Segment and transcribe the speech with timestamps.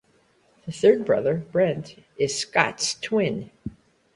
[0.65, 3.51] The third brother, Brent, is Scott's twin.